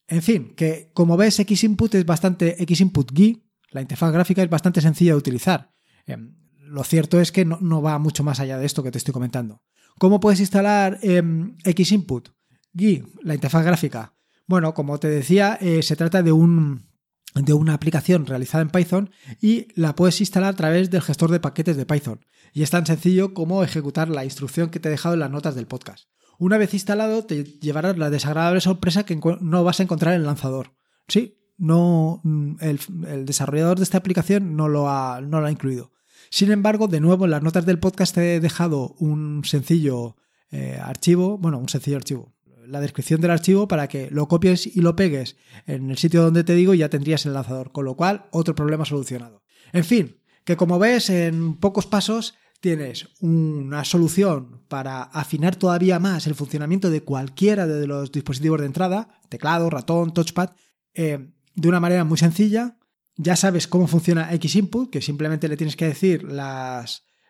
En 0.07 0.21
fin, 0.21 0.53
que 0.55 0.91
como 0.93 1.17
ves, 1.17 1.37
Xinput 1.37 1.95
es 1.95 2.05
bastante 2.05 2.57
Xinput 2.65 3.11
GUI, 3.11 3.45
la 3.71 3.81
interfaz 3.81 4.11
gráfica 4.11 4.41
es 4.41 4.49
bastante 4.49 4.81
sencilla 4.81 5.11
de 5.11 5.17
utilizar. 5.17 5.71
Lo 6.69 6.83
cierto 6.83 7.19
es 7.19 7.31
que 7.31 7.45
no, 7.45 7.81
va 7.81 7.97
mucho 7.99 8.23
más 8.23 8.39
allá 8.39 8.57
de 8.57 8.65
esto 8.65 8.83
que 8.83 8.91
te 8.91 8.97
estoy 8.97 9.13
comentando. 9.13 9.63
¿Cómo 9.97 10.19
puedes 10.19 10.39
instalar 10.39 10.99
em, 11.01 11.57
Xinput 11.63 12.29
GUI, 12.73 13.03
la 13.23 13.33
interfaz 13.33 13.65
gráfica? 13.65 14.13
Bueno, 14.47 14.73
como 14.73 14.99
te 14.99 15.09
decía, 15.09 15.57
eh, 15.61 15.81
se 15.83 15.95
trata 15.95 16.23
de 16.23 16.31
un, 16.31 16.89
de 17.35 17.53
una 17.53 17.73
aplicación 17.73 18.25
realizada 18.25 18.61
en 18.61 18.69
Python 18.69 19.09
y 19.41 19.67
la 19.75 19.95
puedes 19.95 20.19
instalar 20.21 20.53
a 20.53 20.55
través 20.55 20.89
del 20.89 21.01
gestor 21.01 21.31
de 21.31 21.39
paquetes 21.39 21.77
de 21.77 21.85
Python. 21.85 22.25
Y 22.53 22.63
es 22.63 22.69
tan 22.69 22.85
sencillo 22.85 23.33
como 23.33 23.63
ejecutar 23.63 24.09
la 24.09 24.23
instrucción 24.23 24.69
que 24.69 24.79
te 24.79 24.89
he 24.89 24.91
dejado 24.91 25.13
en 25.13 25.21
las 25.21 25.31
notas 25.31 25.55
del 25.55 25.67
podcast. 25.67 26.07
Una 26.39 26.57
vez 26.57 26.73
instalado, 26.73 27.25
te 27.25 27.43
llevará 27.43 27.93
la 27.93 28.09
desagradable 28.09 28.61
sorpresa 28.61 29.05
que 29.05 29.19
no 29.41 29.63
vas 29.63 29.79
a 29.79 29.83
encontrar 29.83 30.13
en 30.13 30.21
el 30.21 30.27
lanzador. 30.27 30.73
Sí, 31.07 31.37
no, 31.57 32.21
mm, 32.23 32.55
el, 32.61 33.25
desarrollador 33.25 33.77
de 33.77 33.83
esta 33.83 33.97
aplicación 33.97 34.55
no 34.55 34.69
lo, 34.69 34.89
ha, 34.89 35.19
no 35.21 35.41
lo 35.41 35.47
ha 35.47 35.51
incluido. 35.51 35.91
Sin 36.29 36.51
embargo, 36.51 36.87
de 36.87 36.99
nuevo, 36.99 37.25
en 37.25 37.31
las 37.31 37.43
notas 37.43 37.65
del 37.65 37.79
podcast 37.79 38.17
he 38.17 38.39
dejado 38.39 38.95
un 38.99 39.43
sencillo 39.45 40.15
eh, 40.51 40.79
archivo, 40.81 41.37
bueno, 41.37 41.57
un 41.57 41.69
sencillo 41.69 41.97
archivo, 41.97 42.35
la 42.67 42.79
descripción 42.79 43.19
del 43.19 43.31
archivo 43.31 43.67
para 43.67 43.87
que 43.87 44.09
lo 44.11 44.27
copies 44.27 44.67
y 44.67 44.81
lo 44.81 44.95
pegues 44.95 45.37
en 45.65 45.89
el 45.89 45.97
sitio 45.97 46.21
donde 46.21 46.43
te 46.43 46.55
digo 46.55 46.73
y 46.73 46.79
ya 46.79 46.89
tendrías 46.89 47.25
el 47.25 47.33
lanzador, 47.33 47.71
con 47.71 47.85
lo 47.85 47.95
cual 47.95 48.27
otro 48.31 48.55
problema 48.55 48.85
solucionado. 48.85 49.43
En 49.73 49.83
fin, 49.83 50.17
que 50.43 50.57
como 50.57 50.79
ves 50.79 51.09
en 51.09 51.55
pocos 51.55 51.87
pasos 51.87 52.35
tienes 52.61 53.09
una 53.21 53.85
solución 53.85 54.63
para 54.67 55.03
afinar 55.03 55.55
todavía 55.55 55.99
más 55.99 56.27
el 56.27 56.35
funcionamiento 56.35 56.89
de 56.89 57.01
cualquiera 57.01 57.67
de 57.67 57.87
los 57.87 58.11
dispositivos 58.11 58.59
de 58.59 58.65
entrada, 58.65 59.19
teclado, 59.29 59.69
ratón, 59.69 60.13
touchpad, 60.13 60.51
eh, 60.93 61.31
de 61.55 61.69
una 61.69 61.79
manera 61.79 62.03
muy 62.03 62.17
sencilla. 62.17 62.78
Ya 63.21 63.35
sabes 63.35 63.67
cómo 63.67 63.85
funciona 63.85 64.29
Xinput, 64.31 64.89
que 64.89 65.01
simplemente 65.01 65.49
le 65.49 65.57
tienes 65.57 65.75
que 65.75 65.87
decir 65.87 66.25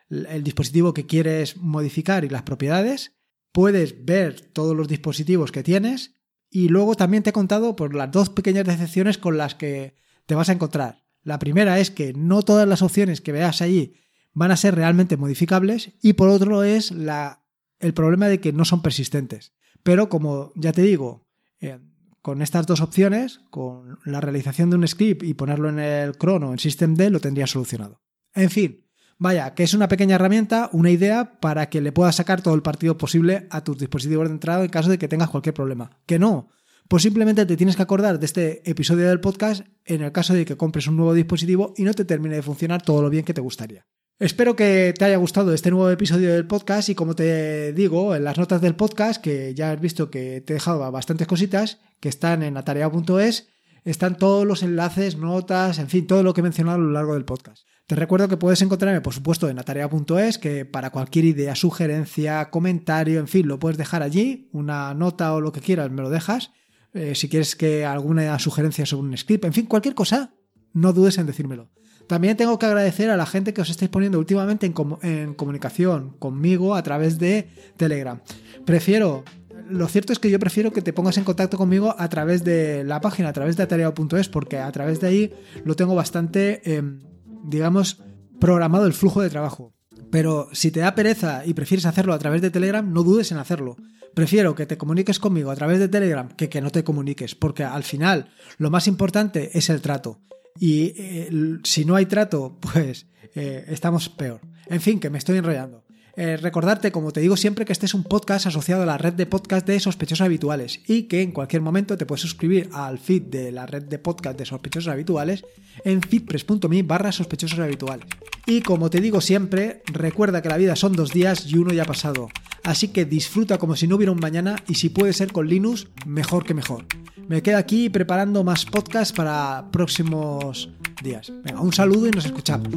el 0.08 0.44
dispositivo 0.44 0.94
que 0.94 1.06
quieres 1.06 1.56
modificar 1.56 2.24
y 2.24 2.28
las 2.28 2.44
propiedades 2.44 3.16
puedes 3.50 4.04
ver 4.04 4.40
todos 4.40 4.76
los 4.76 4.86
dispositivos 4.86 5.50
que 5.50 5.64
tienes 5.64 6.14
y 6.48 6.68
luego 6.68 6.94
también 6.94 7.24
te 7.24 7.30
he 7.30 7.32
contado 7.32 7.74
por 7.74 7.92
las 7.92 8.12
dos 8.12 8.30
pequeñas 8.30 8.66
decepciones 8.66 9.18
con 9.18 9.36
las 9.36 9.56
que 9.56 9.96
te 10.26 10.36
vas 10.36 10.48
a 10.48 10.52
encontrar. 10.52 11.02
La 11.24 11.40
primera 11.40 11.80
es 11.80 11.90
que 11.90 12.12
no 12.12 12.42
todas 12.42 12.68
las 12.68 12.82
opciones 12.82 13.20
que 13.20 13.32
veas 13.32 13.60
allí 13.60 13.96
van 14.32 14.52
a 14.52 14.56
ser 14.56 14.76
realmente 14.76 15.16
modificables 15.16 15.94
y 16.00 16.12
por 16.12 16.28
otro 16.28 16.62
es 16.62 16.92
la, 16.92 17.44
el 17.80 17.94
problema 17.94 18.28
de 18.28 18.38
que 18.38 18.52
no 18.52 18.64
son 18.64 18.80
persistentes. 18.80 19.54
Pero 19.82 20.08
como 20.08 20.52
ya 20.54 20.70
te 20.70 20.82
digo, 20.82 21.26
eh, 21.58 21.80
con 22.22 22.42
estas 22.42 22.66
dos 22.66 22.80
opciones, 22.80 23.40
con 23.50 23.98
la 24.04 24.20
realización 24.20 24.70
de 24.70 24.76
un 24.76 24.86
script 24.86 25.22
y 25.22 25.34
ponerlo 25.34 25.68
en 25.68 25.78
el 25.78 26.16
crono 26.16 26.52
en 26.52 26.58
systemd, 26.58 27.00
lo 27.10 27.20
tendría 27.20 27.46
solucionado. 27.46 28.00
En 28.34 28.50
fin, 28.50 28.84
Vaya, 29.22 29.52
que 29.52 29.64
es 29.64 29.74
una 29.74 29.86
pequeña 29.86 30.14
herramienta, 30.14 30.70
una 30.72 30.90
idea 30.90 31.38
para 31.40 31.68
que 31.68 31.82
le 31.82 31.92
puedas 31.92 32.16
sacar 32.16 32.40
todo 32.40 32.54
el 32.54 32.62
partido 32.62 32.96
posible 32.96 33.46
a 33.50 33.62
tus 33.62 33.76
dispositivos 33.76 34.26
de 34.26 34.32
entrada 34.32 34.64
en 34.64 34.70
caso 34.70 34.88
de 34.88 34.96
que 34.96 35.08
tengas 35.08 35.28
cualquier 35.28 35.52
problema. 35.52 35.90
Que 36.06 36.18
no, 36.18 36.48
pues 36.88 37.02
simplemente 37.02 37.44
te 37.44 37.58
tienes 37.58 37.76
que 37.76 37.82
acordar 37.82 38.18
de 38.18 38.24
este 38.24 38.68
episodio 38.68 39.06
del 39.08 39.20
podcast 39.20 39.66
en 39.84 40.00
el 40.00 40.10
caso 40.12 40.32
de 40.32 40.46
que 40.46 40.56
compres 40.56 40.86
un 40.86 40.96
nuevo 40.96 41.12
dispositivo 41.12 41.74
y 41.76 41.82
no 41.82 41.92
te 41.92 42.06
termine 42.06 42.36
de 42.36 42.42
funcionar 42.42 42.80
todo 42.80 43.02
lo 43.02 43.10
bien 43.10 43.26
que 43.26 43.34
te 43.34 43.42
gustaría. 43.42 43.86
Espero 44.20 44.54
que 44.54 44.92
te 44.98 45.06
haya 45.06 45.16
gustado 45.16 45.54
este 45.54 45.70
nuevo 45.70 45.88
episodio 45.88 46.34
del 46.34 46.46
podcast 46.46 46.90
y 46.90 46.94
como 46.94 47.14
te 47.14 47.72
digo, 47.72 48.14
en 48.14 48.22
las 48.22 48.36
notas 48.36 48.60
del 48.60 48.76
podcast, 48.76 49.18
que 49.18 49.54
ya 49.54 49.72
has 49.72 49.80
visto 49.80 50.10
que 50.10 50.42
te 50.42 50.52
he 50.52 50.56
dejado 50.56 50.92
bastantes 50.92 51.26
cositas 51.26 51.78
que 52.00 52.10
están 52.10 52.42
en 52.42 52.58
atarea.es, 52.58 53.48
están 53.82 54.18
todos 54.18 54.46
los 54.46 54.62
enlaces, 54.62 55.16
notas, 55.16 55.78
en 55.78 55.88
fin, 55.88 56.06
todo 56.06 56.22
lo 56.22 56.34
que 56.34 56.42
he 56.42 56.42
mencionado 56.42 56.76
a 56.76 56.82
lo 56.82 56.90
largo 56.90 57.14
del 57.14 57.24
podcast. 57.24 57.64
Te 57.86 57.94
recuerdo 57.94 58.28
que 58.28 58.36
puedes 58.36 58.60
encontrarme, 58.60 59.00
por 59.00 59.14
supuesto, 59.14 59.48
en 59.48 59.58
atarea.es, 59.58 60.36
que 60.36 60.66
para 60.66 60.90
cualquier 60.90 61.24
idea, 61.24 61.54
sugerencia, 61.54 62.50
comentario, 62.50 63.20
en 63.20 63.26
fin, 63.26 63.48
lo 63.48 63.58
puedes 63.58 63.78
dejar 63.78 64.02
allí, 64.02 64.50
una 64.52 64.92
nota 64.92 65.32
o 65.32 65.40
lo 65.40 65.50
que 65.50 65.62
quieras, 65.62 65.90
me 65.90 66.02
lo 66.02 66.10
dejas. 66.10 66.50
Eh, 66.92 67.14
si 67.14 67.30
quieres 67.30 67.56
que 67.56 67.86
alguna 67.86 68.38
sugerencia 68.38 68.84
sobre 68.84 69.08
un 69.08 69.16
script, 69.16 69.46
en 69.46 69.54
fin, 69.54 69.64
cualquier 69.64 69.94
cosa, 69.94 70.34
no 70.74 70.92
dudes 70.92 71.16
en 71.16 71.24
decírmelo. 71.24 71.70
También 72.10 72.36
tengo 72.36 72.58
que 72.58 72.66
agradecer 72.66 73.08
a 73.08 73.16
la 73.16 73.24
gente 73.24 73.54
que 73.54 73.60
os 73.60 73.70
estáis 73.70 73.88
poniendo 73.88 74.18
últimamente 74.18 74.66
en, 74.66 75.34
comunicación 75.34 76.16
conmigo 76.18 76.74
a 76.74 76.82
través 76.82 77.20
de 77.20 77.48
Telegram. 77.76 78.20
Prefiero 78.64 79.22
lo 79.68 79.86
cierto 79.86 80.12
es 80.12 80.18
que 80.18 80.28
yo 80.28 80.40
prefiero 80.40 80.72
que 80.72 80.82
te 80.82 80.92
pongas 80.92 81.18
en 81.18 81.22
contacto 81.22 81.56
conmigo 81.56 81.94
a 81.96 82.08
través 82.08 82.42
de 82.42 82.82
la 82.82 83.00
página, 83.00 83.28
a 83.28 83.32
través 83.32 83.56
de 83.56 83.62
atarea.es, 83.62 84.28
porque 84.28 84.58
a 84.58 84.72
través 84.72 84.98
de 84.98 85.06
ahí 85.06 85.34
lo 85.64 85.76
tengo 85.76 85.94
bastante 85.94 86.74
em, 86.74 86.98
digamos, 87.44 88.02
programado 88.40 88.86
el 88.86 88.92
flujo 88.92 89.22
de 89.22 89.30
trabajo. 89.30 89.72
Pero 90.10 90.48
si 90.50 90.72
te 90.72 90.80
da 90.80 90.96
pereza 90.96 91.46
y 91.46 91.54
prefieres 91.54 91.86
hacerlo 91.86 92.12
a 92.12 92.18
través 92.18 92.42
de 92.42 92.50
Telegram, 92.50 92.92
no 92.92 93.04
dudes 93.04 93.30
en 93.30 93.38
hacerlo. 93.38 93.76
Prefiero 94.14 94.56
que 94.56 94.66
te 94.66 94.76
comuniques 94.76 95.20
conmigo 95.20 95.52
a 95.52 95.54
través 95.54 95.78
de 95.78 95.86
Telegram 95.86 96.26
que 96.26 96.48
que 96.48 96.60
no 96.60 96.70
te 96.70 96.82
comuniques, 96.82 97.36
porque 97.36 97.62
al 97.62 97.84
final 97.84 98.30
lo 98.58 98.68
más 98.68 98.88
importante 98.88 99.56
es 99.56 99.70
el 99.70 99.80
trato. 99.80 100.18
Y 100.60 100.92
eh, 100.96 101.30
si 101.64 101.86
no 101.86 101.96
hay 101.96 102.04
trato, 102.04 102.58
pues 102.60 103.06
eh, 103.34 103.64
estamos 103.68 104.10
peor. 104.10 104.40
En 104.66 104.80
fin, 104.80 105.00
que 105.00 105.10
me 105.10 105.18
estoy 105.18 105.38
enrollando. 105.38 105.82
Eh, 106.16 106.36
recordarte, 106.36 106.92
como 106.92 107.12
te 107.12 107.20
digo 107.20 107.36
siempre, 107.36 107.64
que 107.64 107.72
este 107.72 107.86
es 107.86 107.94
un 107.94 108.04
podcast 108.04 108.46
asociado 108.46 108.82
a 108.82 108.86
la 108.86 108.98
red 108.98 109.14
de 109.14 109.24
podcast 109.24 109.66
de 109.66 109.80
sospechosos 109.80 110.20
habituales 110.24 110.80
y 110.86 111.04
que 111.04 111.22
en 111.22 111.32
cualquier 111.32 111.62
momento 111.62 111.96
te 111.96 112.04
puedes 112.04 112.20
suscribir 112.20 112.68
al 112.74 112.98
feed 112.98 113.22
de 113.22 113.52
la 113.52 113.64
red 113.64 113.84
de 113.84 113.98
podcast 113.98 114.38
de 114.38 114.44
sospechosos 114.44 114.92
habituales 114.92 115.44
en 115.82 116.02
feedpress.me 116.02 116.82
barra 116.82 117.10
sospechosos 117.10 117.58
habituales. 117.58 118.06
Y 118.44 118.60
como 118.60 118.90
te 118.90 119.00
digo 119.00 119.22
siempre, 119.22 119.82
recuerda 119.86 120.42
que 120.42 120.50
la 120.50 120.58
vida 120.58 120.76
son 120.76 120.92
dos 120.92 121.10
días 121.10 121.46
y 121.46 121.56
uno 121.56 121.72
ya 121.72 121.84
ha 121.84 121.86
pasado. 121.86 122.28
Así 122.64 122.88
que 122.88 123.04
disfruta 123.04 123.58
como 123.58 123.76
si 123.76 123.86
no 123.86 123.96
hubiera 123.96 124.12
un 124.12 124.20
mañana 124.20 124.56
y 124.68 124.74
si 124.74 124.88
puede 124.88 125.12
ser 125.12 125.32
con 125.32 125.48
Linux, 125.48 125.88
mejor 126.06 126.44
que 126.44 126.54
mejor. 126.54 126.84
Me 127.28 127.42
quedo 127.42 127.58
aquí 127.58 127.88
preparando 127.88 128.44
más 128.44 128.64
podcasts 128.64 129.12
para 129.14 129.66
próximos 129.70 130.68
días. 131.02 131.32
Venga, 131.44 131.60
un 131.60 131.72
saludo 131.72 132.08
y 132.08 132.10
nos 132.10 132.24
escuchamos. 132.24 132.68